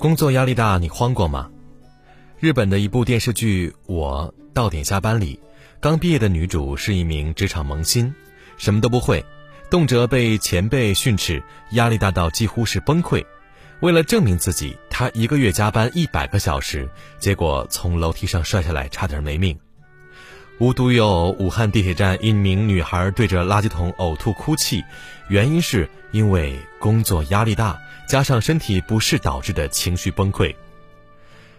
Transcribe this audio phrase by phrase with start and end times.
[0.00, 1.50] 工作压力大，你慌过吗？
[2.38, 5.38] 日本的一部电视剧《我到点下班》里，
[5.78, 8.14] 刚毕业的女主是一名职场萌新，
[8.56, 9.22] 什么都不会，
[9.68, 13.22] 动辄被前辈训斥，压力大到几乎是崩溃。
[13.80, 19.54] 为了证明自己，她一个月加班一百个小时，结果从楼梯上摔下来，差点没命。
[20.60, 24.84] 无独有偶，武汉地铁站一名女孩对着垃圾桶呕吐哭泣，
[25.28, 27.80] 原因是因为工作压力大。
[28.06, 30.54] 加上身体不适导致的情绪崩溃，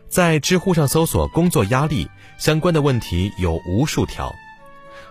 [0.08, 4.36] 在知乎上搜索“工作压力”相关的问题有无数条。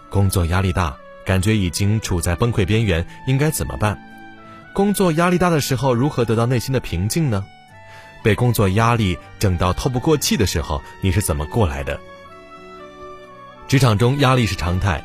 [0.09, 3.99] 工作压力大，感觉已经处在崩溃边缘，应该怎么办？
[4.73, 7.45] 工作压力大的时候，如何得到内心的平静呢？
[8.23, 11.99] 被工作压力整到透不过气的时候，你是怎么过来的？
[13.71, 15.01] 职场中压力是常态，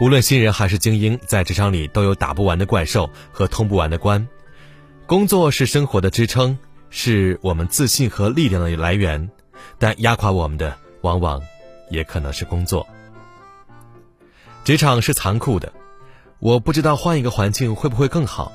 [0.00, 4.26] 无论新人还是精英，在职场里都有打不完的怪兽和通不完的关。
[5.06, 6.58] 工作是生活的支撑，
[6.90, 9.30] 是我们自信和力量的来源，
[9.78, 11.40] 但压垮我们的往往
[11.90, 12.84] 也可能是工作。
[14.64, 15.72] 职场是残酷的，
[16.40, 18.50] 我不知道换一个环境会不会更好，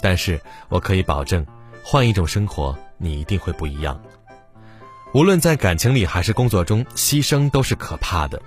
[0.00, 1.46] 但是我可以保证，
[1.82, 4.02] 换一种生活，你一定会不一样。
[5.12, 8.40] 无论在感情里还是工作中，牺牲都是可怕的。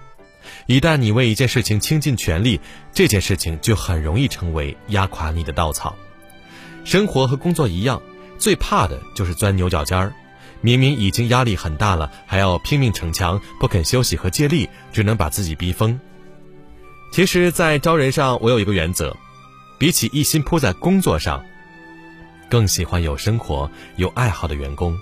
[0.66, 2.60] 一旦你为一件事情倾尽全力，
[2.94, 5.96] 这件事情就很容易成为压垮你的稻草。
[6.84, 8.02] 生活和工作一样，
[8.38, 10.14] 最怕的就是钻牛角尖儿。
[10.62, 16.00] 明明已经压力很大了，还要拼命逞强，不肯休息和借力，只能把自己逼疯。
[17.12, 19.16] 其实，在招人上，我有一个原则：
[19.78, 21.44] 比起一心扑在工作上，
[22.50, 24.98] 更喜欢有生活、有爱好的员工。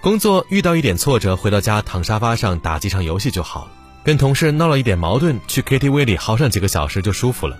[0.00, 3.70] 工作遇到一点挫折，回到家躺沙发上打几场游戏就好了；
[4.06, 7.58] 跟同事闹了一点矛盾，去 KTV 里嚎上几个小时就舒服了。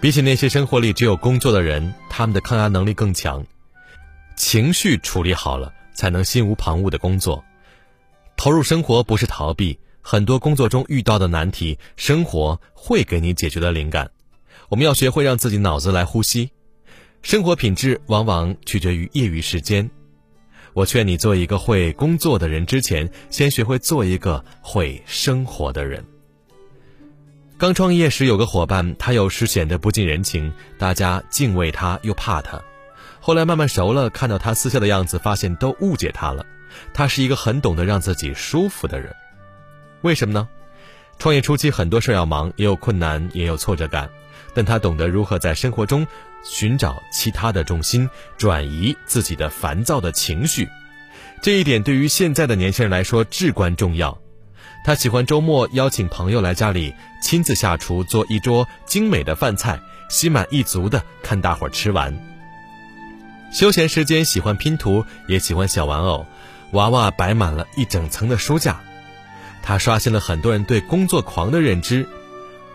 [0.00, 3.44] 比起那些生活里只有工作的人，他们的抗压能力更强。
[4.34, 7.44] 情绪处理好了，才能心无旁骛的工作。
[8.34, 14.10] 投入生活不是逃避，很多工作中遇到的难题，生活会给你解决的灵感。
[14.70, 16.50] 我们要学会让自己脑子来呼吸。
[17.20, 19.90] 生活品质往往取决于业余时间。
[20.78, 26.04] 我劝你做一个会工作的人之前，先学会做一个会生活的人。
[27.58, 32.62] 刚创业时有个伙伴，他有时显得不近人情，大家敬畏他又怕他。
[33.18, 36.46] 后来慢慢熟了，看到他私下的样子，发现都误解他了。
[36.94, 39.12] 他是一个很懂得让自己舒服的人。
[40.02, 40.48] 为什么呢？
[41.18, 44.08] 创业初期很多事要忙，也有困难，也有挫折感，
[44.54, 46.06] 但他懂得如何在生活中
[46.44, 50.68] 寻找其他的重心，转移自己的烦躁的情绪。
[51.42, 54.18] 这一点对于现在的年轻人来说至关重要。
[54.84, 59.78] 他喜欢周末邀请朋友来家里，亲自下厨做一桌精美的饭菜，
[60.08, 62.16] 心满意足的看大伙儿吃完。
[63.52, 66.26] 休闲时间喜欢拼图，也喜欢小玩偶，
[66.72, 68.80] 娃娃摆满了一整层的书架。
[69.62, 72.08] 他刷新了很多人对工作狂的认知。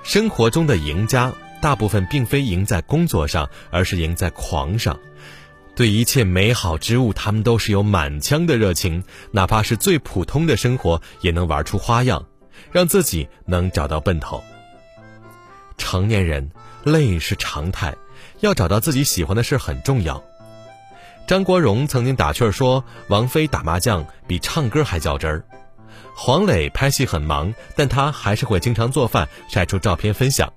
[0.04, 5.00] 生活中的赢家，大部分并非赢在工作上，而是赢在狂上。
[5.78, 9.02] 对一切美好之物，他们都是有满腔的热情，
[9.32, 12.26] 哪怕是最普通的生活，也能玩出花样，
[12.74, 14.44] 让自己能找到奔头。
[15.78, 16.52] 成年人
[16.84, 17.96] 累是常态，
[18.42, 20.22] 要找到自己喜欢的事很重要。
[21.26, 25.46] 张国荣曾经打趣说：“王菲打麻将比唱歌还较真儿。”
[26.14, 30.52] 黄磊拍戏很忙，但他还是会经常做饭，晒出照片分享。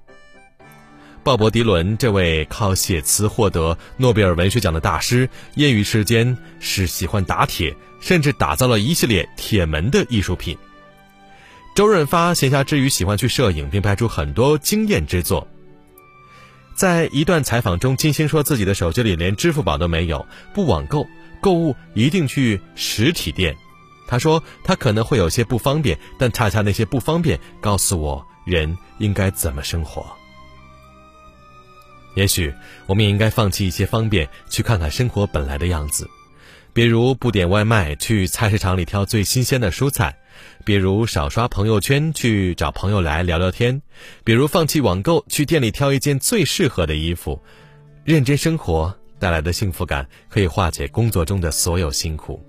[1.26, 10.56] 鲍勃·迪伦这位靠写词获得诺贝尔文学奖的大师，业余时间是喜欢打铁，甚至打造了一系列铁门的艺术品。
[11.74, 15.48] 周润发闲暇之余喜欢去摄影，并拍出很多惊艳之作。
[16.76, 21.04] 在一段采访中，金星说自己的手机里连支付宝都没有，不网购，
[21.40, 23.56] 购物一定去实体店。
[24.06, 30.06] 他说他可能会有些不方便，但恰恰那些不方便告诉我人应该怎么生活。
[32.16, 32.52] 也许
[32.86, 36.08] 我们也应该放弃一些方便，去看看生活本来的样子。
[36.72, 40.14] 比如不点外卖，去菜市场里挑最新鲜的蔬菜；
[40.64, 43.80] 比如少刷朋友圈，去找朋友来聊聊天；
[44.24, 47.40] 比如放弃网购，去店里挑一件最适合的衣服。
[48.04, 52.44] 认真生活带来的幸福感，可以化解工作中的所有辛苦。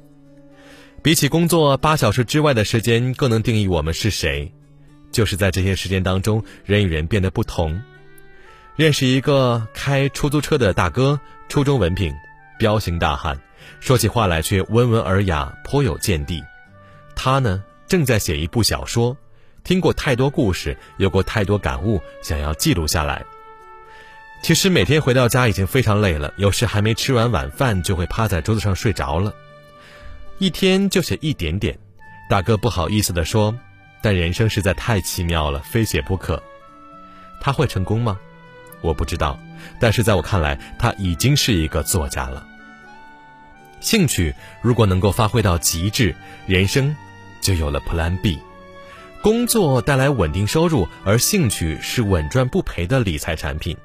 [1.02, 4.52] 比起工作八小时之外的时间，更能定义我们是谁。
[5.10, 7.81] 就是在这些时间当中，人与人变得不同。
[8.77, 11.19] 认识一个开出租车的大哥，
[11.50, 12.15] 初中文凭，
[12.59, 13.35] 彪形大汉，
[13.79, 16.44] 说起话来却温文尔雅，颇有见地。
[17.15, 19.18] 他呢，正在写一部小说，
[19.63, 23.25] 听过太多故事，有过太多感悟，想要记录下来。
[24.44, 29.33] 其实每天回到家已经非常累了，有时还没吃完晚饭就会趴在桌子上睡着了。
[30.38, 31.75] 一天就写一点点。
[32.29, 33.57] 大哥不好意思地说
[34.03, 36.39] ：“但人生实在太奇妙了，非写不可。”
[37.41, 38.19] 他会成功吗？
[38.81, 39.39] 我不知道，
[39.79, 42.45] 但是在我看来，他已经是一个作家了。
[43.79, 46.15] 兴趣如果能够发挥到极致，
[46.47, 46.95] 人生
[47.41, 48.39] 就有了 Plan B。
[49.21, 53.75] 工作带来稳定收入，而兴趣是稳赚不赔的理财产品。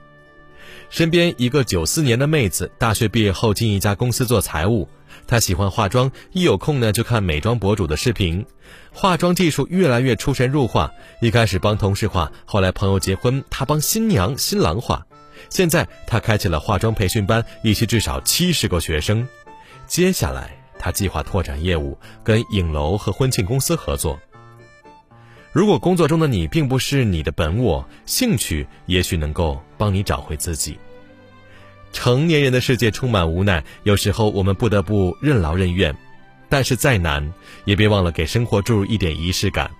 [0.92, 4.86] 身边一个九四年的妹子，大学毕业后进一家公司做财务。
[5.26, 8.44] 她喜欢化妆，一有空呢就看美妆博主的视频，
[8.92, 10.92] 化妆技术越来越出神入化。
[11.22, 15.06] 一开始帮同事化，后来朋友结婚，她帮新娘新郎化。
[15.48, 19.26] 现在她开启了化妆培训班，一期至少七十个学生。
[19.86, 24.20] 接下来她计划拓展业务，跟影楼和婚庆公司合作。
[25.52, 30.78] 如果工作中的你并不是你的本我，兴趣也许能够帮你找回自己。
[31.92, 35.94] 成年人的世界充满无奈，有时候我们不得不任劳任怨，
[36.48, 37.30] 但是再难，
[37.66, 39.70] 也别忘了给生活注入一点仪式感。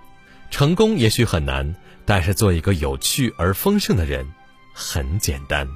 [0.51, 1.75] 成功也许很难，
[2.05, 4.31] 但是做一个有趣而丰盛的人，
[4.75, 5.67] 很简单。